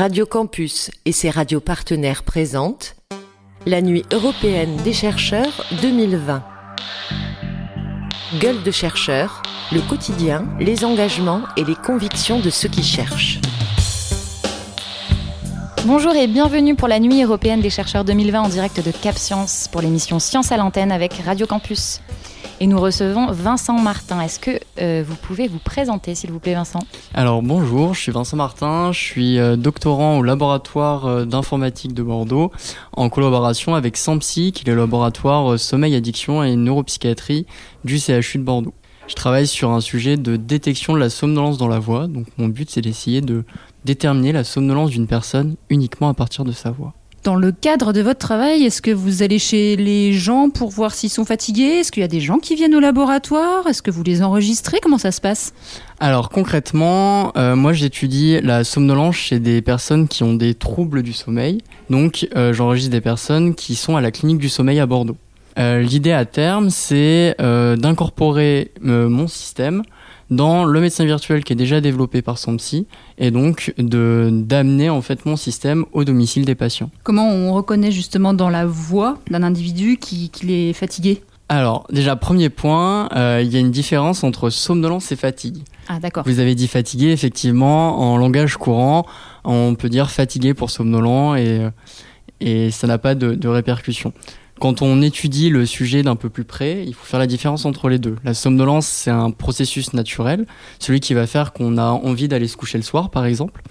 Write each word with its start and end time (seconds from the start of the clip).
Radio 0.00 0.24
Campus 0.24 0.90
et 1.04 1.12
ses 1.12 1.28
radios 1.28 1.60
partenaires 1.60 2.22
présentent 2.22 2.96
la 3.66 3.82
Nuit 3.82 4.02
européenne 4.14 4.78
des 4.78 4.94
chercheurs 4.94 5.62
2020. 5.82 6.42
Gueule 8.40 8.62
de 8.62 8.70
chercheurs, 8.70 9.42
le 9.70 9.86
quotidien, 9.86 10.48
les 10.58 10.86
engagements 10.86 11.42
et 11.58 11.64
les 11.64 11.74
convictions 11.74 12.40
de 12.40 12.48
ceux 12.48 12.70
qui 12.70 12.82
cherchent. 12.82 13.42
Bonjour 15.84 16.14
et 16.14 16.28
bienvenue 16.28 16.74
pour 16.74 16.88
la 16.88 16.98
Nuit 16.98 17.22
européenne 17.22 17.60
des 17.60 17.68
chercheurs 17.68 18.06
2020 18.06 18.40
en 18.40 18.48
direct 18.48 18.82
de 18.82 18.92
Cap 18.92 19.18
Science 19.18 19.68
pour 19.70 19.82
l'émission 19.82 20.18
Science 20.18 20.50
à 20.50 20.56
l'antenne 20.56 20.92
avec 20.92 21.12
Radio 21.26 21.46
Campus. 21.46 22.00
Et 22.62 22.66
nous 22.66 22.78
recevons 22.78 23.32
Vincent 23.32 23.78
Martin. 23.78 24.20
Est-ce 24.20 24.38
que 24.38 24.60
euh, 24.82 25.02
vous 25.06 25.16
pouvez 25.16 25.48
vous 25.48 25.58
présenter, 25.58 26.14
s'il 26.14 26.30
vous 26.30 26.40
plaît, 26.40 26.52
Vincent? 26.52 26.80
Alors 27.14 27.40
bonjour, 27.40 27.94
je 27.94 28.00
suis 28.00 28.12
Vincent 28.12 28.36
Martin, 28.36 28.92
je 28.92 28.98
suis 28.98 29.38
euh, 29.38 29.56
doctorant 29.56 30.18
au 30.18 30.22
laboratoire 30.22 31.06
euh, 31.06 31.24
d'informatique 31.24 31.94
de 31.94 32.02
Bordeaux 32.02 32.52
en 32.92 33.08
collaboration 33.08 33.74
avec 33.74 33.96
SAMPSI, 33.96 34.52
qui 34.52 34.68
est 34.68 34.70
le 34.70 34.76
laboratoire 34.76 35.58
sommeil, 35.58 35.94
addiction 35.94 36.44
et 36.44 36.54
neuropsychiatrie 36.54 37.46
du 37.84 37.98
CHU 37.98 38.36
de 38.36 38.44
Bordeaux. 38.44 38.74
Je 39.08 39.14
travaille 39.14 39.46
sur 39.46 39.70
un 39.70 39.80
sujet 39.80 40.18
de 40.18 40.36
détection 40.36 40.92
de 40.92 40.98
la 40.98 41.08
somnolence 41.08 41.56
dans 41.56 41.66
la 41.66 41.78
voix, 41.78 42.08
donc 42.08 42.26
mon 42.36 42.48
but 42.48 42.68
c'est 42.68 42.82
d'essayer 42.82 43.22
de 43.22 43.44
déterminer 43.86 44.32
la 44.32 44.44
somnolence 44.44 44.90
d'une 44.90 45.06
personne 45.06 45.56
uniquement 45.70 46.10
à 46.10 46.14
partir 46.14 46.44
de 46.44 46.52
sa 46.52 46.70
voix. 46.70 46.92
Dans 47.22 47.36
le 47.36 47.52
cadre 47.52 47.92
de 47.92 48.00
votre 48.00 48.18
travail, 48.18 48.64
est-ce 48.64 48.80
que 48.80 48.90
vous 48.90 49.22
allez 49.22 49.38
chez 49.38 49.76
les 49.76 50.14
gens 50.14 50.48
pour 50.48 50.70
voir 50.70 50.94
s'ils 50.94 51.10
sont 51.10 51.26
fatigués? 51.26 51.80
Est-ce 51.80 51.92
qu'il 51.92 52.00
y 52.00 52.04
a 52.04 52.08
des 52.08 52.22
gens 52.22 52.38
qui 52.38 52.54
viennent 52.54 52.74
au 52.74 52.80
laboratoire? 52.80 53.66
Est-ce 53.66 53.82
que 53.82 53.90
vous 53.90 54.02
les 54.02 54.22
enregistrez? 54.22 54.78
Comment 54.82 54.96
ça 54.96 55.12
se 55.12 55.20
passe? 55.20 55.52
Alors 55.98 56.30
concrètement, 56.30 57.36
euh, 57.36 57.56
moi 57.56 57.74
j'étudie 57.74 58.40
la 58.40 58.64
somnolence 58.64 59.16
chez 59.16 59.38
des 59.38 59.60
personnes 59.60 60.08
qui 60.08 60.22
ont 60.22 60.32
des 60.32 60.54
troubles 60.54 61.02
du 61.02 61.12
sommeil. 61.12 61.58
Donc 61.90 62.26
euh, 62.36 62.54
j'enregistre 62.54 62.92
des 62.92 63.02
personnes 63.02 63.54
qui 63.54 63.74
sont 63.74 63.96
à 63.96 64.00
la 64.00 64.12
clinique 64.12 64.38
du 64.38 64.48
sommeil 64.48 64.80
à 64.80 64.86
Bordeaux. 64.86 65.18
Euh, 65.58 65.82
l'idée 65.82 66.12
à 66.12 66.24
terme, 66.24 66.70
c'est 66.70 67.36
d'incorporer 67.38 68.72
mon 68.80 69.28
système 69.28 69.82
dans 70.30 70.64
le 70.64 70.80
médecin 70.80 71.04
virtuel 71.04 71.44
qui 71.44 71.52
est 71.52 71.56
déjà 71.56 71.80
développé 71.80 72.22
par 72.22 72.38
son 72.38 72.56
psy 72.56 72.86
et 73.18 73.30
donc 73.30 73.74
de 73.78 74.30
d'amener 74.32 74.88
en 74.88 75.02
fait 75.02 75.26
mon 75.26 75.36
système 75.36 75.84
au 75.92 76.04
domicile 76.04 76.44
des 76.44 76.54
patients. 76.54 76.90
Comment 77.02 77.28
on 77.28 77.52
reconnaît 77.52 77.90
justement 77.90 78.32
dans 78.32 78.48
la 78.48 78.64
voix 78.64 79.18
d'un 79.30 79.42
individu 79.42 79.96
qu'il 79.98 80.50
est 80.50 80.72
fatigué? 80.72 81.22
Alors, 81.48 81.84
déjà, 81.90 82.14
premier 82.14 82.48
point, 82.48 83.08
euh, 83.16 83.42
il 83.44 83.52
y 83.52 83.56
a 83.56 83.58
une 83.58 83.72
différence 83.72 84.22
entre 84.22 84.50
somnolence 84.50 85.10
et 85.10 85.16
fatigue. 85.16 85.64
Ah, 85.88 85.98
d'accord. 85.98 86.22
Vous 86.24 86.38
avez 86.38 86.54
dit 86.54 86.68
fatigué, 86.68 87.10
effectivement, 87.10 87.98
en 87.98 88.16
langage 88.16 88.56
courant, 88.56 89.04
on 89.42 89.74
peut 89.74 89.88
dire 89.88 90.12
fatigué 90.12 90.54
pour 90.54 90.70
somnolent 90.70 91.34
et, 91.34 91.68
et 92.40 92.70
ça 92.70 92.86
n'a 92.86 92.98
pas 92.98 93.16
de, 93.16 93.34
de 93.34 93.48
répercussions. 93.48 94.12
Quand 94.60 94.82
on 94.82 95.00
étudie 95.00 95.48
le 95.48 95.64
sujet 95.64 96.02
d'un 96.02 96.16
peu 96.16 96.28
plus 96.28 96.44
près, 96.44 96.84
il 96.86 96.92
faut 96.92 97.06
faire 97.06 97.18
la 97.18 97.26
différence 97.26 97.64
entre 97.64 97.88
les 97.88 97.98
deux. 97.98 98.16
La 98.24 98.34
somnolence, 98.34 98.86
c'est 98.86 99.10
un 99.10 99.30
processus 99.30 99.94
naturel, 99.94 100.46
celui 100.78 101.00
qui 101.00 101.14
va 101.14 101.26
faire 101.26 101.54
qu'on 101.54 101.78
a 101.78 101.86
envie 101.86 102.28
d'aller 102.28 102.46
se 102.46 102.58
coucher 102.58 102.76
le 102.76 102.84
soir, 102.84 103.08
par 103.08 103.24
exemple. 103.24 103.62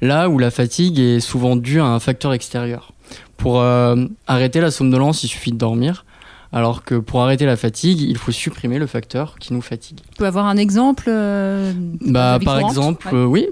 Là 0.00 0.30
où 0.30 0.38
la 0.38 0.50
fatigue 0.50 0.98
est 0.98 1.20
souvent 1.20 1.56
due 1.56 1.78
à 1.78 1.84
un 1.84 2.00
facteur 2.00 2.32
extérieur. 2.32 2.92
Pour 3.36 3.60
euh, 3.60 4.06
arrêter 4.26 4.62
la 4.62 4.70
somnolence, 4.70 5.24
il 5.24 5.28
suffit 5.28 5.52
de 5.52 5.58
dormir. 5.58 6.06
Alors 6.52 6.82
que 6.82 6.96
pour 6.96 7.22
arrêter 7.22 7.46
la 7.46 7.56
fatigue, 7.56 8.00
il 8.00 8.18
faut 8.18 8.32
supprimer 8.32 8.78
le 8.78 8.86
facteur 8.86 9.36
qui 9.38 9.52
nous 9.52 9.62
fatigue. 9.62 10.00
Tu 10.10 10.16
peux 10.18 10.26
avoir 10.26 10.46
un 10.46 10.56
exemple 10.56 11.04
euh, 11.08 11.72
bah, 12.00 12.38
Par 12.44 12.58
exemple, 12.58 13.08
euh, 13.12 13.24
oui. 13.24 13.46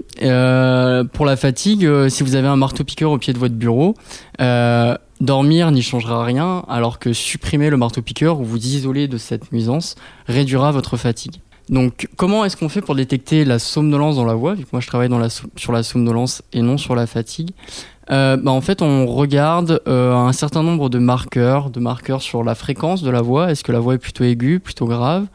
pour 1.13 1.25
la 1.25 1.37
fatigue, 1.37 2.09
si 2.09 2.23
vous 2.23 2.35
avez 2.35 2.47
un 2.47 2.57
marteau-piqueur 2.57 3.11
au 3.11 3.17
pied 3.17 3.33
de 3.33 3.39
votre 3.39 3.55
bureau, 3.55 3.95
dormir 5.21 5.71
n'y 5.71 5.81
changera 5.81 6.23
rien, 6.23 6.63
alors 6.67 6.99
que 6.99 7.13
supprimer 7.13 7.69
le 7.69 7.77
marteau-piqueur 7.77 8.39
ou 8.39 8.43
vous 8.43 8.57
isoler 8.57 9.07
de 9.07 9.17
cette 9.17 9.51
nuisance 9.51 9.95
réduira 10.27 10.71
votre 10.71 10.97
fatigue. 10.97 11.41
Donc, 11.69 12.07
comment 12.15 12.45
est-ce 12.45 12.57
qu'on 12.57 12.69
fait 12.69 12.81
pour 12.81 12.95
détecter 12.95 13.45
la 13.45 13.59
somnolence 13.59 14.15
dans 14.15 14.25
la 14.25 14.33
voix 14.33 14.55
Vu 14.55 14.63
que 14.63 14.69
moi, 14.71 14.81
je 14.81 14.87
travaille 14.87 15.09
dans 15.09 15.19
la, 15.19 15.29
sur 15.29 15.71
la 15.71 15.83
somnolence 15.83 16.41
et 16.51 16.61
non 16.61 16.77
sur 16.77 16.95
la 16.95 17.05
fatigue? 17.05 17.51
Euh, 18.11 18.37
bah, 18.37 18.51
en 18.51 18.61
fait, 18.61 18.81
on 18.81 19.05
regarde 19.05 19.81
euh, 19.87 20.15
un 20.15 20.33
certain 20.33 20.63
nombre 20.63 20.89
de 20.89 20.97
marqueurs, 20.97 21.69
de 21.69 21.79
marqueurs 21.79 22.21
sur 22.21 22.43
la 22.43 22.55
fréquence 22.55 23.03
de 23.03 23.11
la 23.11 23.21
voix. 23.21 23.51
Est-ce 23.51 23.63
que 23.63 23.71
la 23.71 23.79
voix 23.79 23.95
est 23.95 23.99
plutôt 23.99 24.23
aiguë, 24.23 24.59
plutôt 24.59 24.87
grave? 24.87 25.27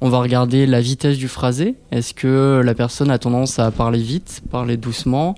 On 0.00 0.08
va 0.08 0.18
regarder 0.18 0.66
la 0.66 0.80
vitesse 0.80 1.18
du 1.18 1.28
phrasé. 1.28 1.74
Est-ce 1.90 2.14
que 2.14 2.62
la 2.64 2.74
personne 2.74 3.10
a 3.10 3.18
tendance 3.18 3.58
à 3.58 3.70
parler 3.70 4.00
vite, 4.00 4.42
parler 4.50 4.76
doucement 4.76 5.34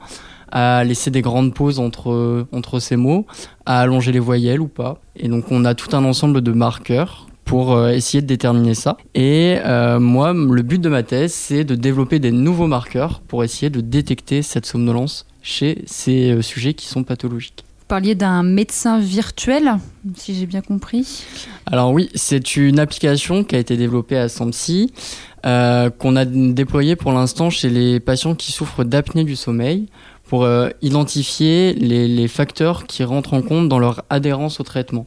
à 0.55 0.85
laisser 0.85 1.11
des 1.11 1.23
grandes 1.23 1.55
pauses 1.55 1.79
entre, 1.79 2.47
entre 2.53 2.79
ces 2.79 2.97
mots, 2.97 3.25
à 3.65 3.81
allonger 3.81 4.13
les 4.13 4.19
voyelles 4.19 4.61
ou 4.61 4.69
pas? 4.69 4.99
Et 5.17 5.29
donc 5.29 5.51
on 5.51 5.65
a 5.65 5.75
tout 5.75 5.97
un 5.97 6.05
ensemble 6.05 6.43
de 6.43 6.53
marqueurs 6.53 7.27
pour 7.47 7.73
euh, 7.73 7.89
essayer 7.89 8.21
de 8.21 8.27
déterminer 8.27 8.75
ça. 8.75 8.99
Et 9.15 9.57
moi, 9.99 10.35
le 10.35 10.63
but 10.63 10.81
de 10.81 10.91
ma 10.91 11.03
thèse, 11.03 11.33
c'est 11.33 11.65
de 11.65 11.75
développer 11.75 12.19
des 12.19 12.33
nouveaux 12.33 12.67
marqueurs 12.67 13.23
pour 13.27 13.45
essayer 13.45 13.71
de 13.71 13.81
détecter 13.81 14.43
cette 14.43 14.67
somnolence 14.67 15.27
chez 15.43 15.83
ces 15.87 16.31
euh, 16.31 16.43
sujets 16.43 16.75
qui 16.75 16.87
sont 16.87 17.05
pathologiques. 17.05 17.65
Vous 17.81 17.87
parliez 17.87 18.15
d'un 18.15 18.43
médecin 18.43 18.99
virtuel, 18.99 19.75
si 20.17 20.35
j'ai 20.35 20.47
bien 20.47 20.63
compris. 20.63 21.25
Alors 21.67 21.93
oui, 21.93 22.09
c'est 22.15 22.57
une 22.57 22.79
application 22.79 23.45
qui 23.45 23.55
a 23.55 23.59
été 23.59 23.77
développée 23.77 24.17
à 24.17 24.31
Sampsi, 24.31 24.95
qu'on 25.43 26.17
a 26.17 26.25
déployée 26.25 26.97
pour 26.97 27.13
l'instant 27.13 27.51
chez 27.51 27.69
les 27.69 28.01
patients 28.01 28.35
qui 28.35 28.53
souffrent 28.53 28.85
d'apnée 28.85 29.25
du 29.25 29.37
sommeil 29.37 29.89
pour 30.33 30.45
euh, 30.45 30.71
identifier 30.81 31.75
les, 31.75 32.27
facteurs 32.27 32.87
qui 32.87 33.05
rentrent 33.05 33.35
en 33.35 33.43
compte 33.43 33.69
dans 33.69 33.79
leur 33.79 34.03
adhérence 34.09 34.61
au 34.61 34.63
traitement. 34.63 35.05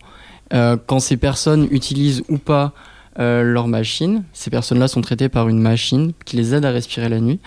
Euh, 0.54 0.78
quand 0.86 1.00
ces 1.00 1.18
personnes 1.18 1.68
utilisent 1.72 2.24
ou 2.30 2.38
pas 2.38 2.74
euh, 3.20 3.44
leur 3.44 3.68
machine, 3.68 4.24
ces 4.34 4.50
personnes-là 4.50 4.88
sont 4.88 5.02
traitées 5.02 5.30
par 5.30 5.50
une 5.50 5.60
machine 5.60 6.14
qui 6.26 6.38
les 6.38 6.54
aide 6.54 6.66
à 6.66 6.72
respirer 6.72 7.10
la 7.10 7.20
nuit. 7.20 7.40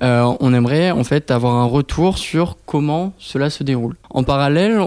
on 0.00 0.54
aimerait 0.54 0.90
en 0.90 1.04
fait 1.04 1.30
avoir 1.30 1.54
un 1.54 1.64
retour 1.64 2.18
sur 2.18 2.56
comment 2.66 3.12
cela 3.18 3.50
se 3.50 3.62
déroule. 3.62 3.96
En 4.10 4.22
parallèle, 4.22 4.80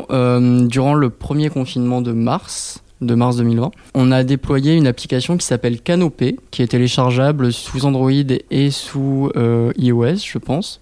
durant 0.67 0.93
le 0.93 1.09
premier 1.09 1.49
confinement 1.49 2.01
de 2.01 2.11
mars, 2.11 2.83
de 3.01 3.15
mars 3.15 3.37
2020. 3.37 3.71
On 3.93 4.11
a 4.11 4.23
déployé 4.23 4.75
une 4.75 4.87
application 4.87 5.37
qui 5.37 5.45
s'appelle 5.45 5.81
Canopé, 5.81 6.37
qui 6.51 6.61
est 6.61 6.67
téléchargeable 6.67 7.53
sous 7.53 7.85
Android 7.85 8.11
et 8.51 8.71
sous 8.71 9.31
iOS, 9.77 10.17
je 10.17 10.37
pense 10.37 10.79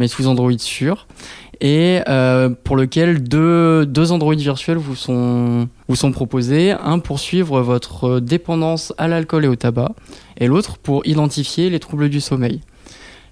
mais 0.00 0.08
sous 0.08 0.26
Android 0.26 0.58
sûr, 0.58 1.06
et 1.60 2.00
euh, 2.08 2.48
pour 2.64 2.76
lequel 2.76 3.22
deux, 3.22 3.86
deux 3.86 4.12
Android 4.12 4.34
virtuels 4.34 4.78
vous 4.78 4.94
sont, 4.94 5.68
vous 5.88 5.96
sont 5.96 6.12
proposés, 6.12 6.72
un 6.72 6.98
pour 6.98 7.18
suivre 7.18 7.60
votre 7.60 8.20
dépendance 8.20 8.92
à 8.98 9.08
l'alcool 9.08 9.44
et 9.44 9.48
au 9.48 9.56
tabac, 9.56 9.92
et 10.38 10.46
l'autre 10.46 10.78
pour 10.78 11.06
identifier 11.06 11.70
les 11.70 11.80
troubles 11.80 12.08
du 12.08 12.20
sommeil. 12.20 12.60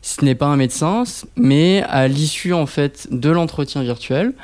Ce 0.03 0.25
n'est 0.25 0.35
pas 0.35 0.47
un 0.47 0.57
médecin, 0.57 1.05
mais 1.37 1.83
à 1.89 2.07
l'issue 2.07 2.53
en 2.53 2.67
fait 2.67 3.09
de 3.11 3.31
l'entretien 3.31 3.83
virtuel, 3.83 4.35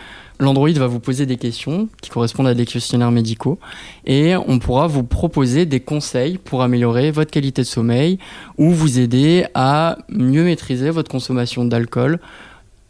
L'Android 0.40 0.70
va 0.70 0.88
vous 0.88 0.98
poser 0.98 1.26
des 1.26 1.36
questions 1.36 1.88
qui 2.02 2.10
correspondent 2.10 2.48
à 2.48 2.54
des 2.54 2.66
questionnaires 2.66 3.12
médicaux 3.12 3.60
et 4.04 4.34
on 4.34 4.58
pourra 4.58 4.88
vous 4.88 5.04
proposer 5.04 5.64
des 5.64 5.78
conseils 5.78 6.38
pour 6.38 6.62
améliorer 6.62 7.12
votre 7.12 7.30
qualité 7.30 7.62
de 7.62 7.66
sommeil 7.66 8.18
ou 8.58 8.70
vous 8.70 8.98
aider 8.98 9.46
à 9.54 9.96
mieux 10.08 10.42
maîtriser 10.42 10.90
votre 10.90 11.08
consommation 11.08 11.64
d'alcool 11.64 12.18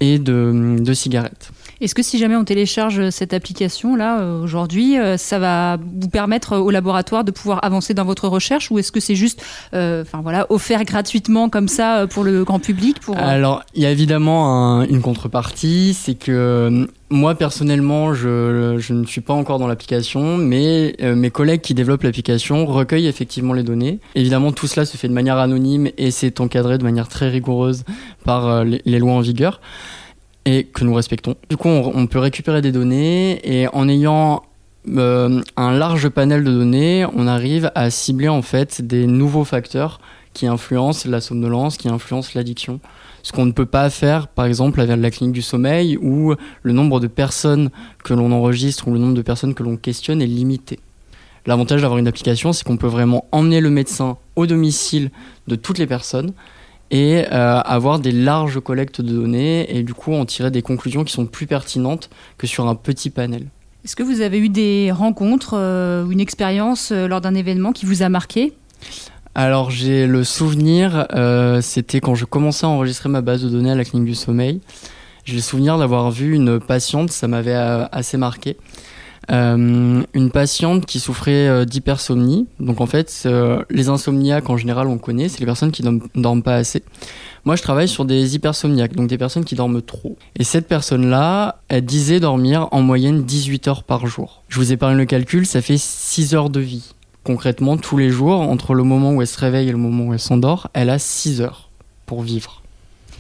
et 0.01 0.19
de, 0.19 0.77
de 0.79 0.95
cigarettes. 0.95 1.51
Est-ce 1.81 1.95
que 1.95 2.03
si 2.03 2.19
jamais 2.19 2.37
on 2.37 2.45
télécharge 2.45 3.11
cette 3.11 3.35
application 3.35 3.97
là 3.97 4.21
euh, 4.21 4.43
aujourd'hui, 4.43 4.99
euh, 4.99 5.17
ça 5.17 5.39
va 5.39 5.77
vous 5.77 6.09
permettre 6.09 6.57
au 6.57 6.71
laboratoire 6.71 7.25
de 7.25 7.31
pouvoir 7.31 7.65
avancer 7.65 7.95
dans 7.95 8.05
votre 8.05 8.29
recherche 8.29 8.71
ou 8.71 8.79
est-ce 8.79 8.93
que 8.93 9.01
c'est 9.01 9.17
juste, 9.17 9.45
euh, 9.75 10.03
enfin 10.03 10.21
voilà, 10.23 10.47
offert 10.51 10.85
gratuitement 10.85 11.49
comme 11.49 11.69
ça 11.69 12.07
pour 12.09 12.25
le 12.25 12.45
grand 12.45 12.59
public 12.59 13.01
pour... 13.01 13.19
Alors 13.19 13.63
il 13.75 13.83
y 13.83 13.87
a 13.87 13.91
évidemment 13.91 14.83
une 14.83 15.01
contrepartie, 15.03 15.95
c'est 15.95 16.15
que 16.15 16.89
moi 17.11 17.35
personnellement, 17.35 18.15
je, 18.15 18.77
je, 18.79 18.95
ne 18.95 19.05
suis 19.05 19.21
pas 19.21 19.35
encore 19.35 19.59
dans 19.59 19.67
l'application, 19.67 20.37
mais 20.37 20.97
mes 21.01 21.31
collègues 21.31 21.61
qui 21.61 21.75
développent 21.75 22.03
l'application 22.03 22.67
recueillent 22.67 23.07
effectivement 23.07 23.53
les 23.53 23.63
données. 23.63 24.01
Évidemment, 24.15 24.53
tout 24.53 24.67
cela 24.67 24.87
se 24.87 24.97
fait 24.97 25.09
de 25.09 25.13
manière 25.13 25.39
anonyme 25.39 25.91
et 25.99 26.11
c'est 26.11 26.41
encadré 26.41 26.79
de 26.79 26.83
manière 26.83 27.09
très 27.09 27.29
rigoureuse 27.29 27.85
par 28.25 28.65
les 28.65 28.99
lois 28.99 29.13
en 29.13 29.21
vigueur 29.21 29.61
et 30.45 30.65
que 30.65 30.85
nous 30.85 30.95
respectons. 30.95 31.37
Du 31.49 31.57
coup, 31.57 31.69
on, 31.69 32.07
peut 32.07 32.19
récupérer 32.19 32.61
des 32.61 32.73
données 32.73 33.41
et 33.45 33.69
en 33.69 33.89
ayant 33.89 34.43
euh, 34.89 35.41
un 35.57 35.73
large 35.73 36.09
panel 36.09 36.45
de 36.45 36.51
données, 36.51 37.07
on 37.15 37.27
arrive 37.27 37.71
à 37.75 37.91
cibler 37.91 38.29
en 38.29 38.43
fait 38.43 38.83
des 38.83 39.07
nouveaux 39.07 39.45
facteurs 39.45 40.01
qui 40.35 40.47
influencent 40.47 41.09
la 41.09 41.21
somnolence, 41.21 41.77
qui 41.77 41.89
influencent 41.89 42.33
l'addiction. 42.35 42.81
Ce 43.23 43.33
qu'on 43.33 43.47
ne 43.47 43.53
peut 43.53 43.67
pas 43.67 43.89
faire, 43.89 44.29
par 44.29 44.45
exemple, 44.45 44.81
avec 44.81 45.01
la 45.01 45.11
clinique 45.11 45.33
du 45.33 45.43
sommeil, 45.43 45.97
où 45.97 46.35
le 46.63 46.73
nombre 46.73 47.01
de 47.01 47.07
personnes 47.07 47.71
que 48.03 48.13
l'on 48.13 48.33
enregistre 48.33 48.89
ou 48.89 48.93
le 48.93 48.99
nombre 48.99 49.15
de 49.15 49.23
personnes 49.23 49.55
que 49.55 49.63
l'on 49.63 49.77
questionne 49.77 50.21
est 50.21 50.27
limité. 50.27 50.81
L'avantage 51.47 51.83
d'avoir 51.83 51.99
une 51.99 52.09
application, 52.09 52.53
c'est 52.53 52.65
qu'on 52.65 52.77
peut 52.77 52.87
vraiment 52.87 53.27
emmener 53.33 53.61
le 53.61 53.71
médecin 53.71 54.19
au 54.35 54.47
domicile 54.47 55.11
de 55.47 55.57
toutes 55.57 55.79
les 55.79 55.87
personnes 55.87 56.33
et 56.91 57.25
euh, 57.33 57.61
avoir 57.61 57.99
des 57.99 58.13
larges 58.13 58.61
collectes 58.61 59.01
de 59.01 59.13
données 59.13 59.77
et 59.77 59.83
du 59.83 59.95
coup 59.95 60.13
en 60.13 60.25
tirer 60.25 60.51
des 60.51 60.63
conclusions 60.63 61.05
qui 61.05 61.13
sont 61.13 61.27
plus 61.27 61.47
pertinentes 61.47 62.11
que 62.39 62.47
sur 62.47 62.69
un 62.69 62.75
petit 62.75 63.11
panel. 63.11 63.47
Est-ce 63.85 63.97
que 63.97 64.03
vous 64.03 64.21
avez 64.21 64.39
eu 64.39 64.49
des 64.49 64.91
rencontres 64.93 65.55
ou 66.07 66.11
une 66.11 66.21
expérience 66.21 66.91
lors 66.91 67.21
d'un 67.21 67.35
événement 67.35 67.73
qui 67.73 67.85
vous 67.85 68.03
a 68.03 68.09
marqué? 68.09 68.55
Alors 69.35 69.71
j'ai 69.71 70.07
le 70.07 70.25
souvenir, 70.25 71.07
c'était 71.61 72.01
quand 72.01 72.15
je 72.15 72.25
commençais 72.25 72.65
à 72.65 72.71
enregistrer 72.71 73.11
ma 73.11 73.21
base 73.21 73.43
de 73.43 73.51
données 73.51 73.73
à 73.73 73.75
la 73.75 73.85
clinique 73.85 74.09
du 74.09 74.15
sommeil. 74.15 74.61
J'ai 75.25 75.35
le 75.35 75.43
souvenir 75.43 75.77
d'avoir 75.77 76.11
vu 76.11 76.35
une 76.35 76.61
patiente, 76.61 77.11
ça 77.11 77.29
m'avait 77.29 77.55
assez 77.55 78.17
marqué. 78.17 78.57
Euh, 79.31 80.03
une 80.13 80.31
patiente 80.31 80.87
qui 80.87 81.01
souffrait 81.01 81.49
euh, 81.49 81.65
d'hypersomnie. 81.65 82.47
Donc 82.61 82.81
en 82.81 82.87
fait, 82.87 83.23
euh, 83.27 83.63
les 83.71 83.89
insomniaques 83.89 84.51
en 84.51 84.57
général 84.57 84.87
on 84.89 84.99
connaît, 84.99 85.29
c'est 85.29 85.41
les 85.41 85.47
personnes 85.47 85.73
qui 85.73 85.83
ne 85.83 85.99
dorment 86.15 86.43
pas 86.43 86.57
assez. 86.57 86.83
Moi 87.45 87.57
je 87.57 87.63
travaille 87.63 87.89
sur 87.89 88.05
des 88.05 88.35
hypersomniaques, 88.35 88.95
donc 88.95 89.09
des 89.09 89.19
personnes 89.19 89.45
qui 89.45 89.55
dorment 89.55 89.83
trop. 89.83 90.17
Et 90.37 90.45
cette 90.45 90.69
personne-là, 90.69 91.61
elle 91.69 91.85
disait 91.85 92.21
dormir 92.21 92.69
en 92.71 92.83
moyenne 92.83 93.25
18 93.25 93.69
heures 93.69 93.85
par 93.85 94.07
jour. 94.07 94.43
Je 94.49 94.59
vous 94.59 94.73
épargne 94.73 94.97
le 94.97 95.07
calcul, 95.07 95.47
ça 95.47 95.63
fait 95.63 95.79
6 95.79 96.35
heures 96.35 96.51
de 96.51 96.61
vie. 96.61 96.95
Concrètement, 97.23 97.79
tous 97.79 97.97
les 97.97 98.11
jours, 98.11 98.41
entre 98.41 98.75
le 98.75 98.83
moment 98.83 99.13
où 99.13 99.23
elle 99.23 99.29
se 99.29 99.41
réveille 99.41 99.69
et 99.69 99.73
le 99.73 99.79
moment 99.79 100.05
où 100.05 100.13
elle 100.13 100.21
s'endort, 100.21 100.69
elle 100.75 100.91
a 100.91 100.99
6 100.99 101.41
heures 101.41 101.71
pour 102.05 102.21
vivre. 102.21 102.64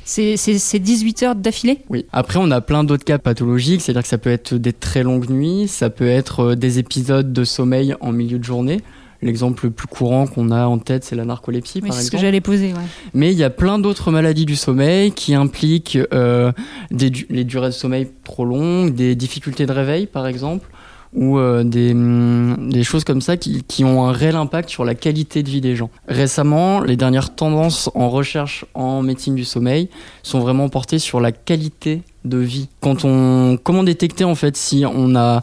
C'est 0.05 0.79
18 0.79 1.23
heures 1.23 1.35
d'affilée? 1.35 1.79
Oui. 1.89 2.07
Après, 2.13 2.39
on 2.41 2.51
a 2.51 2.61
plein 2.61 2.85
d'autres 2.85 3.05
cas 3.05 3.19
pathologiques, 3.19 3.81
c'est-à-dire 3.81 4.03
que 4.03 4.09
ça 4.09 4.19
peut 4.19 4.31
être 4.31 4.55
des 4.55 4.73
très 4.73 5.03
longues 5.03 5.31
nuits, 5.31 5.67
ça 5.69 5.91
peut 5.91 6.09
être 6.09 6.41
euh, 6.41 6.57
des 6.57 6.79
épisodes 6.79 7.33
de 7.33 7.45
sommeil 7.45 7.95
en 8.01 8.13
milieu 8.13 8.39
de 8.39 8.45
journée. 8.45 8.81
L'exemple 9.23 9.65
le 9.65 9.71
plus 9.71 9.87
courant 9.87 10.27
qu'on 10.27 10.51
a 10.51 10.67
en 10.67 10.79
tête, 10.79 11.05
c'est 11.05 11.17
la 11.17 11.25
narcolepsie, 11.25 11.77
oui, 11.77 11.81
par 11.81 11.87
exemple. 11.89 12.01
C'est 12.01 12.07
ce 12.07 12.11
que 12.11 12.19
j'allais 12.19 12.43
poser. 12.43 12.75
Ouais. 12.75 12.81
Mais 13.15 13.33
il 13.33 13.39
y 13.39 13.45
a 13.45 13.49
plein 13.49 13.79
d'autres 13.79 14.11
maladies 14.11 14.45
du 14.45 14.57
sommeil 14.57 15.13
qui 15.13 15.35
impliquent 15.35 15.99
euh, 16.13 16.53
des, 16.91 17.11
les 17.31 17.45
durées 17.45 17.69
de 17.69 17.73
sommeil 17.73 18.09
trop 18.23 18.45
longues, 18.45 18.95
des 18.95 19.15
difficultés 19.15 19.65
de 19.65 19.73
réveil, 19.73 20.07
par 20.07 20.27
exemple, 20.27 20.69
ou 21.15 21.39
euh, 21.39 21.65
des, 21.65 21.95
mm, 21.95 22.71
des, 22.71 22.83
choses 22.83 23.05
comme 23.05 23.21
ça 23.21 23.37
qui, 23.37 23.63
qui, 23.63 23.85
ont 23.85 24.05
un 24.05 24.13
réel 24.13 24.37
impact 24.37 24.69
sur 24.69 24.85
la 24.85 24.95
qualité 24.95 25.43
de 25.43 25.49
vie 25.49 25.61
des 25.61 25.77
gens. 25.77 25.91
Récemment, 26.09 26.81
les 26.81 26.97
dernières 26.97 27.35
tendances 27.35 27.91
en 27.95 28.11
recherche 28.11 28.65
en 28.75 29.03
médecine 29.03 29.35
du 29.35 29.45
sommeil 29.45 29.89
sont 30.23 30.41
vraiment 30.41 30.69
portées 30.69 30.99
sur 30.99 31.21
la 31.21 31.33
qualité 31.33 32.03
de 32.25 32.39
vie. 32.39 32.69
Quand 32.81 33.05
on, 33.05 33.57
comment 33.63 33.85
détecter 33.85 34.25
en 34.25 34.35
fait 34.35 34.57
si 34.57 34.85
on 34.87 35.15
a 35.15 35.43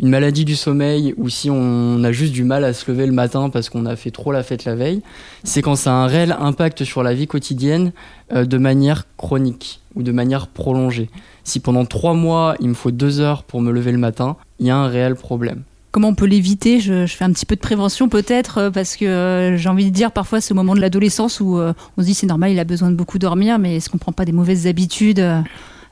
une 0.00 0.08
maladie 0.08 0.44
du 0.44 0.56
sommeil 0.56 1.14
ou 1.18 1.28
si 1.28 1.50
on 1.50 2.02
a 2.02 2.10
juste 2.10 2.32
du 2.32 2.42
mal 2.42 2.64
à 2.64 2.72
se 2.72 2.90
lever 2.90 3.06
le 3.06 3.12
matin 3.12 3.50
parce 3.50 3.68
qu'on 3.68 3.84
a 3.86 3.96
fait 3.96 4.10
trop 4.10 4.32
la 4.32 4.42
fête 4.42 4.64
la 4.64 4.74
veille, 4.74 5.02
c'est 5.44 5.60
quand 5.60 5.76
ça 5.76 5.92
a 5.92 5.94
un 5.94 6.06
réel 6.06 6.34
impact 6.40 6.84
sur 6.84 7.02
la 7.02 7.12
vie 7.12 7.26
quotidienne 7.26 7.92
euh, 8.32 8.46
de 8.46 8.58
manière 8.58 9.06
chronique 9.18 9.80
ou 9.94 10.02
de 10.02 10.10
manière 10.10 10.46
prolongée. 10.46 11.10
Si 11.44 11.60
pendant 11.60 11.84
trois 11.84 12.14
mois 12.14 12.56
il 12.60 12.70
me 12.70 12.74
faut 12.74 12.90
deux 12.90 13.20
heures 13.20 13.42
pour 13.42 13.60
me 13.60 13.70
lever 13.70 13.92
le 13.92 13.98
matin, 13.98 14.36
il 14.58 14.66
y 14.66 14.70
a 14.70 14.76
un 14.76 14.88
réel 14.88 15.16
problème. 15.16 15.62
Comment 15.92 16.08
on 16.08 16.14
peut 16.14 16.26
l'éviter? 16.26 16.78
Je, 16.80 17.04
fais 17.06 17.24
un 17.24 17.32
petit 17.32 17.46
peu 17.46 17.56
de 17.56 17.60
prévention 17.60 18.08
peut-être 18.08 18.58
euh, 18.58 18.70
parce 18.70 18.96
que 18.96 19.04
euh, 19.04 19.56
j'ai 19.58 19.68
envie 19.68 19.84
de 19.84 19.94
dire 19.94 20.12
parfois 20.12 20.38
au 20.50 20.54
moment 20.54 20.74
de 20.74 20.80
l'adolescence 20.80 21.40
où 21.40 21.58
on 21.58 21.74
se 22.00 22.06
dit 22.06 22.14
c'est 22.14 22.26
normal 22.26 22.52
il 22.52 22.58
a 22.58 22.64
besoin 22.64 22.90
de 22.90 22.96
beaucoup 22.96 23.18
dormir 23.18 23.58
mais 23.58 23.76
est-ce 23.76 23.90
qu'on 23.90 23.98
prend 23.98 24.12
pas 24.12 24.24
des 24.24 24.32
mauvaises 24.32 24.66
habitudes 24.66 25.22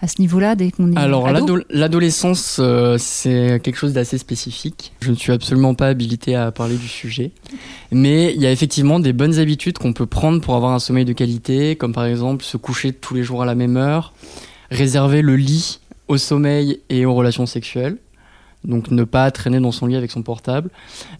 à 0.01 0.07
ce 0.07 0.21
niveau-là 0.21 0.55
dès 0.55 0.71
qu'on 0.71 0.93
est 0.93 0.99
Alors 0.99 1.29
l'adolescence, 1.71 2.59
euh, 2.61 2.97
c'est 2.99 3.61
quelque 3.63 3.77
chose 3.77 3.93
d'assez 3.93 4.19
spécifique. 4.19 4.93
Je 5.01 5.11
ne 5.11 5.17
suis 5.17 5.33
absolument 5.33 5.75
pas 5.75 5.89
habilité 5.89 6.37
à 6.37 6.53
parler 6.53 6.77
du 6.77 6.87
sujet, 6.87 7.33
mais 7.91 8.33
il 8.35 8.41
y 8.41 8.47
a 8.47 8.53
effectivement 8.53 9.01
des 9.01 9.13
bonnes 9.13 9.39
habitudes 9.39 9.79
qu'on 9.79 9.93
peut 9.93 10.07
prendre 10.07 10.41
pour 10.41 10.55
avoir 10.55 10.73
un 10.73 10.79
sommeil 10.79 11.05
de 11.05 11.13
qualité, 11.13 11.75
comme 11.77 11.93
par 11.93 12.05
exemple 12.05 12.45
se 12.45 12.57
coucher 12.57 12.93
tous 12.93 13.15
les 13.15 13.25
jours 13.25 13.43
à 13.43 13.47
la 13.47 13.57
même 13.57 13.77
heure, 13.77 14.13
réserver 14.71 15.23
le 15.23 15.37
lit 15.37 15.81
au 16.07 16.17
sommeil 16.17 16.81
et 16.91 17.05
aux 17.05 17.15
relations 17.15 17.47
sexuelles, 17.47 17.97
donc 18.65 18.91
ne 18.91 19.05
pas 19.05 19.31
traîner 19.31 19.59
dans 19.59 19.73
son 19.73 19.87
lit 19.87 19.97
avec 19.97 20.11
son 20.11 20.23
portable, 20.23 20.71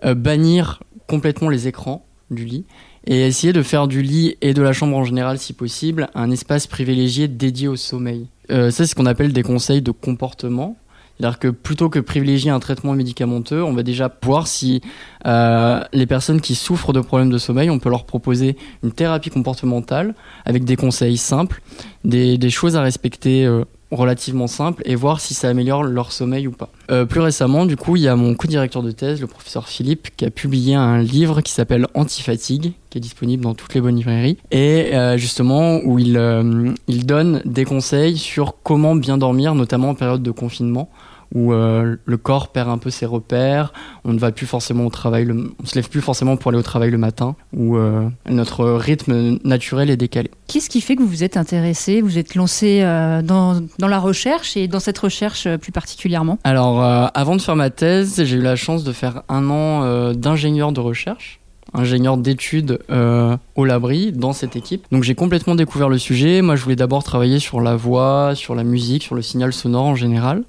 euh, 0.05 0.15
bannir 0.15 0.83
complètement 1.09 1.49
les 1.49 1.67
écrans 1.67 2.05
du 2.31 2.45
lit 2.45 2.65
et 3.07 3.27
essayer 3.27 3.53
de 3.53 3.63
faire 3.63 3.89
du 3.89 4.03
lit 4.03 4.37
et 4.41 4.55
de 4.55 4.63
la 4.63 4.73
chambre 4.73 4.97
en 4.97 5.05
général 5.05 5.39
si 5.39 5.53
possible 5.53 6.11
un 6.15 6.31
espace 6.31 6.67
privilégié 6.67 7.27
dédié 7.27 7.67
au 7.67 7.77
sommeil. 7.77 8.29
Euh, 8.51 8.71
c'est 8.71 8.87
ce 8.87 8.95
qu'on 8.95 9.07
appelle 9.07 9.33
des 9.33 9.43
conseils 9.43 9.83
de 9.83 9.91
comportement. 9.91 10.77
C'est-à-dire 11.19 11.39
que 11.41 11.49
plutôt 11.49 11.89
que 11.89 11.99
privilégier 11.99 12.51
un 12.51 12.61
traitement 12.61 12.93
médicamenteux, 12.93 13.63
on 13.63 13.73
va 13.73 13.83
déjà 13.83 14.11
voir 14.23 14.47
si 14.47 14.81
euh, 15.27 15.83
les 15.93 16.07
personnes 16.07 16.41
qui 16.41 16.55
souffrent 16.55 16.93
de 16.93 17.01
problèmes 17.01 17.31
de 17.31 17.39
sommeil, 17.39 17.71
on 17.71 17.81
peut 17.81 17.91
leur 17.91 18.05
proposer 18.05 18.57
une 18.85 18.93
thérapie 18.93 19.31
comportementale 19.31 20.15
avec 20.45 20.65
des 20.65 20.77
conseils 20.77 21.17
simples, 21.17 21.61
des, 22.05 22.39
des 22.39 22.51
choses 22.51 22.77
à 22.77 22.83
respecter 22.83 23.45
euh, 23.45 23.65
relativement 23.91 24.47
simple 24.47 24.83
et 24.85 24.95
voir 24.95 25.21
si 25.21 25.35
ça 25.35 25.49
améliore 25.49 25.83
leur 25.83 26.13
sommeil 26.13 26.47
ou 26.47 26.53
pas. 26.53 26.71
Euh, 26.91 27.05
plus 27.05 27.21
récemment, 27.21 27.67
du 27.67 27.77
coup, 27.77 27.97
il 27.97 28.03
y 28.03 28.09
a 28.09 28.17
mon 28.17 28.35
co-directeur 28.35 28.83
de 28.83 28.91
thèse, 28.91 29.21
le 29.21 29.27
professeur 29.27 29.69
Philippe, 29.69 30.09
qui 30.17 30.25
a 30.25 30.31
publié 30.31 30.75
un 30.75 31.01
livre 31.01 31.41
qui 31.41 31.53
s'appelle 31.53 31.87
Antifatigue, 31.95 32.73
qui 32.91 32.99
est 32.99 33.01
disponible 33.01 33.43
dans 33.43 33.55
toutes 33.55 33.75
les 33.75 33.81
bonnes 33.81 33.97
librairies, 33.97 34.39
et 34.51 34.95
euh, 34.95 35.17
justement 35.17 35.81
où 35.85 35.99
il, 35.99 36.17
euh, 36.17 36.73
il 36.87 37.07
donne 37.07 37.43
des 37.45 37.65
conseils 37.65 38.17
sur 38.19 38.57
comment 38.63 38.95
bien 38.95 39.19
dormir, 39.19 39.55
notamment 39.55 39.91
en 39.91 39.95
période 39.95 40.23
de 40.23 40.31
confinement, 40.31 40.91
où 41.35 41.53
euh, 41.53 41.97
le 42.05 42.17
corps 42.17 42.49
perd 42.49 42.69
un 42.69 42.79
peu 42.79 42.91
ses 42.91 43.07
repères, 43.07 43.73
on 44.05 44.13
ne 44.13 44.19
va 44.19 44.33
plus 44.33 44.47
forcément 44.47 44.87
au 44.87 44.91
travail, 44.91 45.25
le, 45.25 45.53
on 45.63 45.67
se 45.67 45.75
lève 45.75 45.89
plus 45.89 46.01
forcément 46.01 46.37
pour 46.37 46.51
aller 46.51 46.59
au 46.59 46.63
travail 46.63 46.91
le 46.91 46.99
matin, 46.99 47.37
où 47.57 47.77
euh, 47.77 48.09
notre 48.29 48.65
rythme 48.65 49.39
naturel 49.45 49.91
est 49.91 49.97
décalé. 49.97 50.31
Qu'est-ce 50.47 50.71
qui 50.71 50.81
fait 50.81 50.97
que 50.97 51.03
vous 51.03 51.09
vous 51.09 51.25
êtes 51.25 51.37
intéressé, 51.37 52.01
vous 52.01 52.19
êtes 52.19 52.35
lancé 52.35 52.81
euh, 52.83 53.23
dans, 53.23 53.61
dans, 53.79 53.89
la 53.89 53.99
recherche 53.99 54.57
et 54.57 54.69
dans 54.69 54.81
cette 54.81 54.99
recherche 54.99 55.49
plus 55.57 55.73
particulièrement? 55.73 56.39
Alors, 56.45 56.83
avant 56.83 57.37
de 57.37 57.41
faire 57.41 57.57
ma 57.57 57.71
thèse, 57.71 58.23
j'ai 58.25 58.37
eu 58.37 58.43
la 58.43 58.57
chance 58.57 58.85
de 58.85 58.93
faire 58.93 59.23
un 59.29 59.51
an 59.51 60.13
d'ingénieur 60.13 60.73
de 60.73 60.81
recherche 60.81 61.41
ingénieur 61.75 62.17
d'études 62.17 62.79
euh, 62.91 63.37
au 63.57 63.65
Labri 63.65 64.13
dans 64.13 64.33
cette 64.33 64.57
équipe. 64.57 64.87
Donc 64.93 65.03
j'ai 65.03 65.15
complètement 65.15 65.55
découvert 65.55 65.89
le 65.89 65.99
sujet. 65.99 66.43
Moi 66.43 66.57
je 66.57 66.63
voulais 66.63 66.77
d'abord 66.77 67.03
travailler 67.05 67.39
sur 67.39 67.61
la 67.61 67.77
voix, 67.77 68.35
sur 68.35 68.55
la 68.55 68.65
musique, 68.65 69.03
sur 69.03 69.15
le 69.15 69.23
signal 69.23 69.53
sonore 69.53 69.87
en 69.87 69.95
général. 69.95 70.45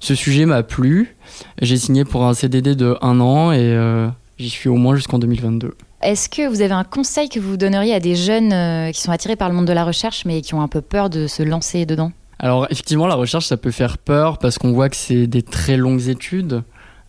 Ce 0.00 0.14
sujet 0.14 0.46
m'a 0.46 0.62
plu. 0.62 1.16
J'ai 1.60 1.76
signé 1.76 2.04
pour 2.04 2.24
un 2.24 2.34
CDD 2.34 2.74
de 2.74 2.96
un 3.00 3.20
an 3.20 3.52
et 3.52 3.58
euh, 3.60 4.08
j'y 4.38 4.48
suis 4.48 4.68
au 4.68 4.76
moins 4.76 4.94
jusqu'en 4.94 5.18
2022. 5.18 5.74
Est-ce 6.02 6.28
que 6.28 6.48
vous 6.48 6.62
avez 6.62 6.74
un 6.74 6.84
conseil 6.84 7.28
que 7.28 7.40
vous 7.40 7.56
donneriez 7.56 7.94
à 7.94 8.00
des 8.00 8.14
jeunes 8.14 8.52
euh, 8.52 8.92
qui 8.92 9.00
sont 9.00 9.10
attirés 9.10 9.36
par 9.36 9.48
le 9.48 9.54
monde 9.54 9.66
de 9.66 9.72
la 9.72 9.84
recherche 9.84 10.24
mais 10.24 10.42
qui 10.42 10.54
ont 10.54 10.62
un 10.62 10.68
peu 10.68 10.80
peur 10.80 11.10
de 11.10 11.26
se 11.26 11.42
lancer 11.42 11.86
dedans? 11.86 12.12
Alors 12.38 12.66
effectivement, 12.70 13.08
la 13.08 13.16
recherche, 13.16 13.46
ça 13.46 13.56
peut 13.56 13.72
faire 13.72 13.98
peur 13.98 14.38
parce 14.38 14.58
qu'on 14.58 14.72
voit 14.72 14.88
que 14.88 14.96
c'est 14.96 15.26
des 15.26 15.42
très 15.42 15.76
longues 15.76 16.08
études. 16.08 16.62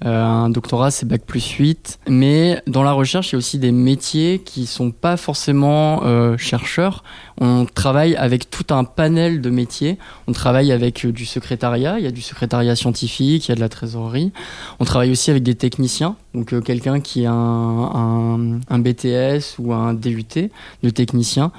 Euh, 0.05 0.23
un 0.23 0.49
doctorat, 0.49 0.91
c'est 0.91 1.05
bac 1.05 1.23
plus 1.25 1.45
8. 1.45 1.99
Mais 2.07 2.61
dans 2.67 2.83
la 2.83 2.93
recherche, 2.93 3.29
il 3.29 3.31
y 3.33 3.35
a 3.35 3.37
aussi 3.39 3.59
des 3.59 3.71
métiers 3.71 4.39
qui 4.39 4.65
sont 4.65 4.91
pas 4.91 5.17
forcément 5.17 6.01
euh, 6.03 6.37
chercheurs. 6.37 7.03
On 7.41 7.65
travaille 7.65 8.15
avec 8.15 8.49
tout 8.49 8.73
un 8.73 8.85
panel 8.85 9.41
de 9.41 9.49
métiers. 9.49 9.97
On 10.27 10.31
travaille 10.31 10.71
avec 10.71 11.05
euh, 11.05 11.11
du 11.11 11.25
secrétariat. 11.25 11.99
Il 11.99 12.05
y 12.05 12.07
a 12.07 12.11
du 12.11 12.21
secrétariat 12.21 12.75
scientifique, 12.75 13.47
il 13.47 13.49
y 13.49 13.51
a 13.51 13.55
de 13.55 13.59
la 13.59 13.69
trésorerie. 13.69 14.31
On 14.79 14.85
travaille 14.85 15.11
aussi 15.11 15.31
avec 15.31 15.43
des 15.43 15.55
techniciens. 15.55 16.15
Donc 16.33 16.61
quelqu'un 16.63 17.01
qui 17.01 17.25
a 17.25 17.33
un, 17.33 18.59
BTS 18.69 19.57
ou 19.57 19.73
un 19.73 19.93
DUT 19.95 20.51
de 20.83 20.89
technicien 20.91 21.51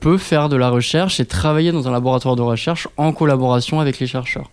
peut 0.00 0.18
faire 0.18 0.50
de 0.50 0.56
la 0.56 0.68
recherche 0.68 1.20
et 1.20 1.24
travailler 1.24 1.72
dans 1.72 1.88
un 1.88 1.90
laboratoire 1.90 2.36
de 2.36 2.42
recherche 2.42 2.86
en 2.98 3.12
collaboration 3.12 3.80
avec 3.80 3.98
les 3.98 4.06
chercheurs. 4.06 4.50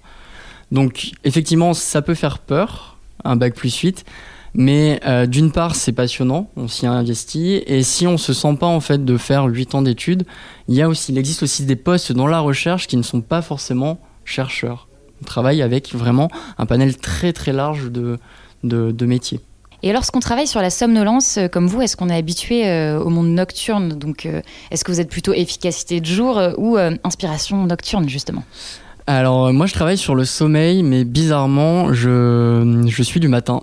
Donc 0.71 1.11
effectivement, 1.25 1.73
ça 1.73 2.01
peut 2.01 2.13
faire 2.13 2.39
peur 2.39 2.91
un 3.23 3.35
bac 3.35 3.55
plus 3.55 3.75
8. 3.75 4.05
Mais 4.53 4.99
euh, 5.05 5.25
d'une 5.25 5.51
part, 5.51 5.75
c'est 5.75 5.93
passionnant, 5.93 6.49
on 6.57 6.67
s'y 6.67 6.85
a 6.85 6.91
investi, 6.91 7.63
et 7.65 7.83
si 7.83 8.05
on 8.05 8.17
se 8.17 8.33
sent 8.33 8.55
pas 8.59 8.67
en 8.67 8.81
fait 8.81 9.05
de 9.05 9.17
faire 9.17 9.45
8 9.45 9.75
ans 9.75 9.81
d'études, 9.81 10.25
il 10.67 10.75
y 10.75 10.81
a 10.81 10.89
aussi, 10.89 11.13
il 11.13 11.17
existe 11.17 11.43
aussi 11.43 11.63
des 11.65 11.77
postes 11.77 12.11
dans 12.11 12.27
la 12.27 12.39
recherche 12.39 12.87
qui 12.87 12.97
ne 12.97 13.01
sont 13.01 13.21
pas 13.21 13.41
forcément 13.41 14.01
chercheurs. 14.25 14.87
On 15.21 15.25
travaille 15.25 15.61
avec 15.61 15.93
vraiment 15.93 16.29
un 16.57 16.65
panel 16.65 16.97
très 16.97 17.31
très 17.31 17.53
large 17.53 17.91
de, 17.91 18.17
de, 18.63 19.05
métiers. 19.05 19.39
Et 19.83 19.93
lorsqu'on 19.93 20.19
travaille 20.19 20.47
sur 20.47 20.61
la 20.61 20.69
somnolence, 20.69 21.37
euh, 21.37 21.47
comme 21.47 21.67
vous, 21.67 21.81
est-ce 21.81 21.95
qu'on 21.95 22.09
est 22.09 22.17
habitué 22.17 22.67
euh, 22.67 22.99
au 22.99 23.09
monde 23.09 23.29
nocturne? 23.29 23.93
Donc, 23.93 24.27
est-ce 24.69 24.83
que 24.83 24.91
vous 24.91 24.99
êtes 24.99 25.09
plutôt 25.09 25.33
efficacité 25.33 26.01
de 26.01 26.05
jour 26.05 26.41
ou 26.57 26.77
inspiration 27.03 27.65
nocturne, 27.65 28.09
justement? 28.09 28.43
Alors 29.07 29.51
moi 29.53 29.65
je 29.65 29.73
travaille 29.73 29.97
sur 29.97 30.15
le 30.15 30.25
sommeil, 30.25 30.83
mais 30.83 31.03
bizarrement 31.03 31.93
je, 31.93 32.85
je 32.87 33.03
suis 33.03 33.19
du 33.19 33.27
matin. 33.27 33.61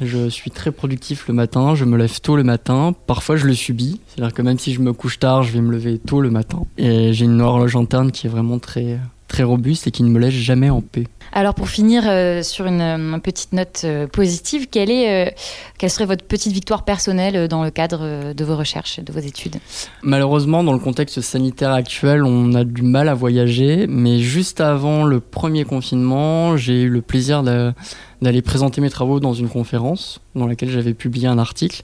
Je 0.00 0.28
suis 0.28 0.52
très 0.52 0.70
productif 0.70 1.26
le 1.26 1.34
matin, 1.34 1.74
je 1.74 1.84
me 1.84 1.96
lève 1.96 2.20
tôt 2.20 2.36
le 2.36 2.44
matin, 2.44 2.94
parfois 3.08 3.34
je 3.34 3.46
le 3.46 3.54
subis, 3.54 4.00
c'est-à-dire 4.06 4.32
que 4.32 4.42
même 4.42 4.58
si 4.58 4.72
je 4.72 4.80
me 4.80 4.92
couche 4.92 5.18
tard, 5.18 5.42
je 5.42 5.52
vais 5.52 5.60
me 5.60 5.72
lever 5.72 5.98
tôt 5.98 6.20
le 6.20 6.30
matin. 6.30 6.62
Et 6.76 7.12
j'ai 7.12 7.24
une 7.24 7.40
horloge 7.40 7.74
interne 7.74 8.12
qui 8.12 8.28
est 8.28 8.30
vraiment 8.30 8.60
très, 8.60 9.00
très 9.28 9.44
robuste 9.44 9.86
et 9.86 9.90
qui 9.90 10.02
ne 10.02 10.08
me 10.08 10.18
laisse 10.18 10.34
jamais 10.34 10.70
en 10.70 10.80
paix. 10.80 11.04
Alors 11.32 11.54
pour 11.54 11.68
finir 11.68 12.04
euh, 12.06 12.42
sur 12.42 12.66
une, 12.66 13.20
petite 13.22 13.52
note 13.52 13.82
euh, 13.84 14.06
positive, 14.06 14.68
quelle, 14.70 14.90
est, 14.90 15.28
euh, 15.28 15.30
quelle 15.78 15.90
serait 15.90 16.06
votre 16.06 16.24
petite 16.24 16.52
victoire 16.52 16.84
personnelle 16.84 17.48
dans 17.48 17.62
le 17.62 17.70
cadre 17.70 18.32
de 18.32 18.44
vos 18.44 18.56
recherches, 18.56 19.00
de 19.00 19.12
vos 19.12 19.20
études? 19.20 19.56
Malheureusement, 20.02 20.64
dans 20.64 20.72
le 20.72 20.78
contexte 20.78 21.20
sanitaire 21.20 21.72
actuel, 21.72 22.24
on 22.24 22.54
a 22.54 22.64
du 22.64 22.82
mal 22.82 23.08
à 23.08 23.14
voyager, 23.14 23.86
mais 23.88 24.18
juste 24.18 24.60
avant 24.60 25.04
le 25.04 25.20
premier 25.20 25.64
confinement, 25.64 26.56
j'ai 26.56 26.82
eu 26.82 26.88
le 26.88 27.02
plaisir 27.02 27.42
d'aller 27.42 28.42
présenter 28.42 28.80
mes 28.80 28.90
travaux 28.90 29.20
dans 29.20 29.34
une 29.34 29.48
conférence 29.48 30.20
dans 30.34 30.46
laquelle 30.46 30.70
j'avais 30.70 30.94
publié 30.94 31.28
un 31.28 31.38
article. 31.38 31.82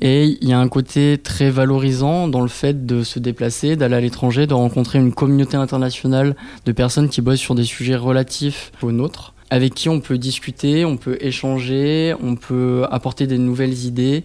Et 0.00 0.38
il 0.40 0.48
y 0.48 0.52
a 0.52 0.58
un 0.58 0.68
côté 0.68 1.18
très 1.18 1.50
valorisant 1.50 2.26
dans 2.26 2.40
le 2.40 2.48
fait 2.48 2.86
de 2.86 3.02
se 3.02 3.18
déplacer, 3.18 3.76
d'aller 3.76 3.96
à 3.96 4.00
l'étranger, 4.00 4.46
de 4.46 4.54
rencontrer 4.54 4.98
une 4.98 5.12
communauté 5.12 5.56
internationale 5.56 6.36
de 6.64 6.72
personnes 6.72 7.10
qui 7.10 7.20
bossent 7.20 7.40
sur 7.40 7.54
des 7.54 7.64
sujets 7.64 7.96
relatifs 7.96 8.72
aux 8.82 8.92
nôtres, 8.92 9.34
avec 9.50 9.74
qui 9.74 9.90
on 9.90 10.00
peut 10.00 10.16
discuter, 10.16 10.86
on 10.86 10.96
peut 10.96 11.18
échanger, 11.20 12.14
on 12.22 12.34
peut 12.34 12.86
apporter 12.90 13.26
des 13.26 13.38
nouvelles 13.38 13.84
idées. 13.84 14.24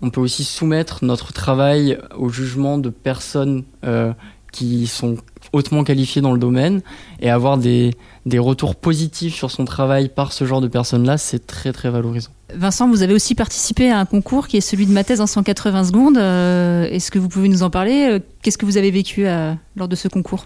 On 0.00 0.10
peut 0.10 0.20
aussi 0.20 0.44
soumettre 0.44 1.04
notre 1.04 1.32
travail 1.32 1.98
au 2.16 2.28
jugement 2.28 2.78
de 2.78 2.90
personnes 2.90 3.64
euh, 3.84 4.12
qui 4.52 4.86
sont 4.86 5.16
hautement 5.52 5.84
qualifiées 5.84 6.22
dans 6.22 6.32
le 6.32 6.38
domaine 6.38 6.82
et 7.20 7.30
avoir 7.30 7.56
des, 7.56 7.94
des 8.26 8.38
retours 8.38 8.76
positifs 8.76 9.34
sur 9.34 9.50
son 9.50 9.64
travail 9.64 10.08
par 10.08 10.32
ce 10.32 10.44
genre 10.44 10.60
de 10.60 10.68
personnes-là, 10.68 11.18
c'est 11.18 11.46
très 11.46 11.72
très 11.72 11.90
valorisant. 11.90 12.35
Vincent, 12.54 12.88
vous 12.88 13.02
avez 13.02 13.12
aussi 13.12 13.34
participé 13.34 13.90
à 13.90 13.98
un 13.98 14.04
concours 14.04 14.46
qui 14.46 14.56
est 14.56 14.60
celui 14.60 14.86
de 14.86 14.92
ma 14.92 15.02
thèse 15.02 15.20
en 15.20 15.26
180 15.26 15.84
secondes. 15.84 16.16
Euh, 16.16 16.84
est-ce 16.84 17.10
que 17.10 17.18
vous 17.18 17.28
pouvez 17.28 17.48
nous 17.48 17.64
en 17.64 17.70
parler? 17.70 18.08
Euh, 18.08 18.18
Qu'est-ce 18.42 18.58
que 18.58 18.66
vous 18.66 18.76
avez 18.76 18.92
vécu 18.92 19.26
euh, 19.26 19.52
lors 19.74 19.88
de 19.88 19.96
ce 19.96 20.06
concours? 20.06 20.44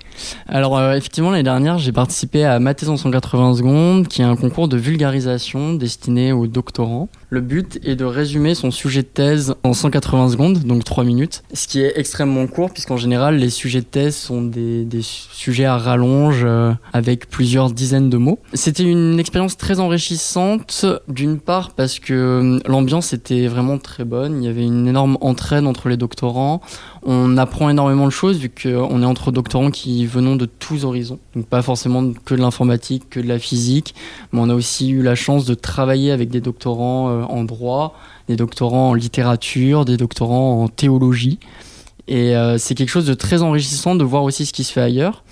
Alors 0.48 0.80
effectivement, 0.94 1.30
l'année 1.30 1.42
dernière, 1.42 1.76
j'ai 1.76 1.92
participé 1.92 2.46
à 2.46 2.58
ma 2.58 2.72
thèse 2.72 2.88
en 2.88 2.96
180 2.96 3.56
secondes, 3.56 4.08
qui 4.08 4.22
est 4.22 4.24
un 4.24 4.36
concours 4.36 4.68
de 4.68 4.78
vulgarisation 4.78 5.74
destiné 5.74 6.32
aux 6.32 6.46
doctorants. 6.46 7.10
Le 7.28 7.42
but 7.42 7.78
est 7.84 7.96
de 7.96 8.06
résumer 8.06 8.54
son 8.54 8.70
sujet 8.70 9.02
de 9.02 9.08
thèse 9.08 9.54
en 9.64 9.74
180 9.74 10.30
secondes, 10.30 10.58
donc 10.60 10.82
3 10.82 11.04
minutes, 11.04 11.42
ce 11.52 11.68
qui 11.68 11.80
est 11.82 11.92
extrêmement 11.96 12.46
court, 12.46 12.70
puisqu'en 12.70 12.96
général, 12.96 13.36
les 13.36 13.50
sujets 13.50 13.82
de 13.82 13.86
thèse 13.86 14.16
sont 14.16 14.40
des, 14.40 14.86
sujets 15.02 15.66
à 15.66 15.76
rallonge 15.76 16.46
avec 16.94 17.28
plusieurs 17.28 17.70
dizaines 17.70 18.08
de 18.08 18.16
mots. 18.16 18.38
C'était 18.54 18.84
une 18.84 19.20
expérience 19.20 19.58
très 19.58 19.78
enrichissante, 19.78 20.86
d'une 21.06 21.38
part 21.38 21.72
parce 21.72 21.89
que 21.98 22.12
euh, 22.12 22.58
l'ambiance 22.66 23.12
était 23.12 23.48
vraiment 23.48 23.78
très 23.78 24.04
bonne. 24.04 24.42
Il 24.42 24.46
y 24.46 24.48
avait 24.48 24.64
une 24.64 24.86
énorme 24.86 25.18
entraide 25.20 25.66
entre 25.66 25.88
les 25.88 25.96
doctorants. 25.96 26.60
On 27.02 27.36
apprend 27.36 27.68
énormément 27.70 28.04
de 28.04 28.12
choses 28.12 28.38
vu 28.38 28.50
qu'on 28.50 29.02
est 29.02 29.06
entre 29.06 29.32
doctorants 29.32 29.70
qui 29.70 30.06
venons 30.06 30.36
de 30.36 30.44
tous 30.44 30.84
horizons. 30.84 31.18
Donc 31.34 31.46
pas 31.46 31.62
forcément 31.62 32.12
que 32.24 32.34
de 32.34 32.40
l'informatique, 32.40 33.10
que 33.10 33.18
de 33.18 33.26
la 33.26 33.38
physique, 33.38 33.94
mais 34.32 34.40
on 34.40 34.50
a 34.50 34.54
aussi 34.54 34.90
eu 34.90 35.02
la 35.02 35.14
chance 35.14 35.44
de 35.46 35.54
travailler 35.54 36.12
avec 36.12 36.30
des 36.30 36.40
doctorants 36.40 37.08
euh, 37.08 37.22
en 37.22 37.42
droit, 37.42 37.98
des 38.28 38.36
doctorants 38.36 38.90
en 38.90 38.94
littérature, 38.94 39.84
des 39.84 39.96
doctorants 39.96 40.62
en 40.62 40.68
théologie. 40.68 41.40
Et 42.06 42.36
euh, 42.36 42.58
c'est 42.58 42.74
quelque 42.74 42.90
chose 42.90 43.06
de 43.06 43.14
très 43.14 43.42
enrichissant 43.42 43.94
de 43.94 44.04
voir 44.04 44.22
aussi 44.24 44.46
ce 44.46 44.52
qui 44.52 44.64
se 44.64 44.72
fait 44.72 44.82
ailleurs. 44.82 45.24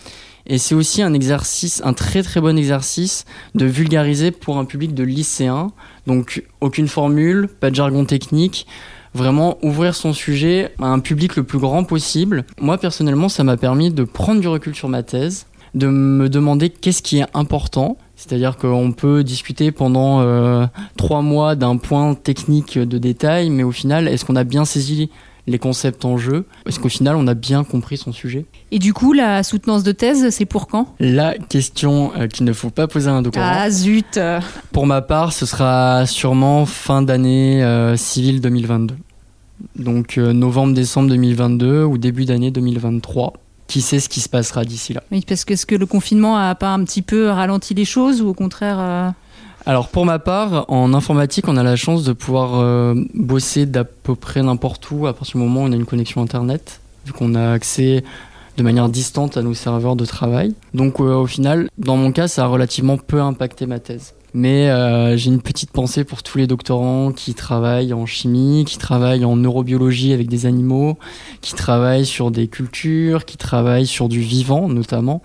Et 0.49 0.57
c'est 0.57 0.75
aussi 0.75 1.03
un 1.03 1.13
exercice, 1.13 1.83
un 1.85 1.93
très 1.93 2.23
très 2.23 2.41
bon 2.41 2.57
exercice 2.57 3.27
de 3.55 3.67
vulgariser 3.67 4.31
pour 4.31 4.57
un 4.59 4.65
public 4.65 4.95
de 4.95 5.05
lycéens. 5.05 5.73
Donc 6.07 6.43
aucune 6.61 6.89
formule, 6.89 7.49
pas 7.49 7.71
de 7.71 7.75
jargon 7.75 8.05
technique. 8.07 8.67
Vraiment 9.15 9.59
ouvrir 9.63 9.95
son 9.95 10.13
sujet 10.13 10.73
à 10.81 10.87
un 10.87 11.01
public 11.01 11.37
le 11.37 11.43
plus 11.43 11.59
grand 11.59 11.85
possible. 11.85 12.45
Moi 12.61 12.79
personnellement, 12.79 13.29
ça 13.29 13.45
m'a 13.45 13.57
permis 13.57 13.91
de 13.91 14.05
prendre 14.05 14.41
du 14.41 14.49
recul 14.49 14.75
sur 14.75 14.89
ma 14.89 15.03
thèse, 15.03 15.47
de 15.75 15.87
me 15.89 16.29
demander 16.29 16.71
qu'est-ce 16.71 17.03
qui 17.03 17.19
est 17.19 17.27
important. 17.35 17.99
C'est-à-dire 18.17 18.57
qu'on 18.57 18.93
peut 18.93 19.23
discuter 19.23 19.71
pendant 19.71 20.21
euh, 20.23 20.67
trois 20.97 21.23
mois 21.23 21.55
d'un 21.55 21.77
point 21.77 22.15
technique 22.15 22.77
de 22.79 22.99
détail, 22.99 23.49
mais 23.49 23.63
au 23.63 23.71
final, 23.71 24.09
est-ce 24.09 24.25
qu'on 24.25 24.35
a 24.35 24.45
bien 24.45 24.65
saisi 24.65 25.09
les 25.49 25.59
concepts 25.59 26.05
en 26.05 26.19
jeu 26.19 26.45
Est-ce 26.67 26.79
qu'au 26.79 26.89
final, 26.89 27.17
on 27.17 27.27
a 27.27 27.35
bien 27.35 27.65
compris 27.65 27.97
son 27.97 28.13
sujet 28.13 28.47
Et 28.71 28.79
du 28.79 28.93
coup, 28.93 29.13
la 29.13 29.43
soutenance 29.43 29.83
de 29.83 29.93
thèse, 29.93 30.29
c'est 30.31 30.45
pour 30.45 30.69
quand? 30.69 30.95
La 31.01 31.37
question 31.37 32.13
euh, 32.17 32.27
qu'il 32.29 32.45
ne 32.45 32.53
faut 32.53 32.71
pas 32.71 32.87
poser 32.87 33.09
à 33.09 33.15
un 33.15 33.23
doctorant. 33.23 33.47
Ah 33.49 33.71
zut 33.71 34.21
Pour 34.73 34.87
ma 34.87 35.01
part, 35.01 35.33
ce 35.33 35.47
sera 35.47 36.07
sûrement 36.07 36.67
fin 36.67 37.03
d'année 37.03 37.65
euh, 37.65 37.97
civile 37.97 38.41
2022. 38.41 38.95
Donc 39.77 40.19
euh, 40.19 40.33
novembre-décembre 40.33 41.09
2022 41.09 41.83
ou 41.83 41.99
début 41.99 42.27
d'année 42.27 42.51
2023 42.51 43.33
qui 43.67 43.81
sait 43.81 44.01
ce 44.01 44.09
qui 44.09 44.21
se 44.21 44.29
passera 44.29 44.65
d'ici 44.65 44.95
là? 44.95 45.03
Oui, 45.11 45.25
parce 45.27 45.45
que 45.45 45.55
est-ce 45.55 45.67
que 45.67 45.75
le 45.75 45.85
confinement 45.85 46.39
a 46.39 46.55
pas 46.55 46.73
un 46.73 46.85
petit 46.85 47.03
peu 47.03 47.29
ralenti 47.29 47.75
les 47.75 47.85
choses 47.85 48.23
ou 48.23 48.29
au 48.29 48.35
contraire 48.35 49.13
alors 49.69 49.89
pour 49.89 50.07
ma 50.07 50.19
part, 50.19 50.65
en 50.69 50.95
informatique, 50.95 51.47
on 51.47 51.59
a 51.59 51.63
la 51.63 51.77
chance 51.77 52.03
de 52.03 52.15
pouvoir 52.15 52.59
euh, 52.59 52.95
bosser 53.13 53.67
d'à 53.67 53.85
peu 53.85 54.15
près 54.15 54.43
n'importe 54.43 54.91
où 54.91 55.07
à 55.07 55.13
partir 55.13 55.37
du 55.37 55.45
moment 55.45 55.61
où 55.61 55.65
on 55.65 55.73
a 55.73 55.77
une 55.77 55.85
connexion 55.85 56.23
Internet, 56.23 56.81
vu 57.05 57.13
qu'on 57.13 57.35
a 57.35 57.53
accès 57.53 58.03
de 58.57 58.63
manière 58.63 58.89
distante 58.89 59.37
à 59.37 59.43
nos 59.43 59.53
serveurs 59.53 59.95
de 59.95 60.07
travail. 60.07 60.55
Donc 60.73 61.01
euh, 61.01 61.13
au 61.17 61.27
final, 61.27 61.69
dans 61.77 61.99
mon 61.99 62.13
cas, 62.13 62.29
ça 62.29 62.45
a 62.45 62.47
relativement 62.47 62.97
peu 62.97 63.21
impacté 63.21 63.67
ma 63.67 63.79
thèse. 63.79 64.15
Mais 64.33 64.71
euh, 64.71 65.19
j'ai 65.19 65.31
une 65.31 65.43
petite 65.43 65.71
pensée 65.71 66.05
pour 66.05 66.23
tous 66.23 66.39
les 66.39 66.47
doctorants 66.47 67.13
qui 67.13 67.35
travaillent 67.35 67.93
en 67.93 68.07
chimie, 68.07 68.65
qui 68.67 68.79
travaillent 68.79 69.27
en 69.27 69.37
neurobiologie 69.37 70.15
avec 70.15 70.31
des 70.31 70.47
animaux, 70.47 70.97
qui 71.43 71.53
travaillent 71.53 72.07
sur 72.07 72.31
des 72.31 72.49
cultures, 72.49 73.27
qui 73.27 73.37
travaillent 73.37 73.87
sur 73.87 74.09
du 74.09 74.21
vivant 74.21 74.67
notamment 74.71 75.21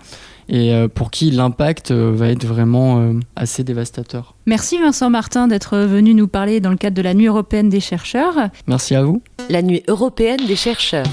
et 0.48 0.72
euh, 0.74 0.88
pour 0.88 1.10
qui 1.10 1.30
l'impact 1.30 1.90
euh, 1.90 2.12
va 2.14 2.28
être 2.28 2.44
vraiment 2.44 3.00
euh, 3.00 3.12
assez 3.36 3.64
dévastateur. 3.64 4.34
Merci 4.46 4.78
Vincent 4.78 5.10
Martin 5.10 5.48
d'être 5.48 5.78
venu 5.78 6.14
nous 6.14 6.28
parler 6.28 6.60
dans 6.60 6.70
le 6.70 6.76
cadre 6.76 6.96
de 6.96 7.02
la 7.02 7.14
Nuit 7.14 7.26
européenne 7.26 7.68
des 7.68 7.80
chercheurs. 7.80 8.50
Merci 8.66 8.94
à 8.94 9.02
vous. 9.02 9.22
La 9.48 9.62
Nuit 9.62 9.82
européenne 9.88 10.40
des 10.46 10.56
chercheurs. 10.56 11.06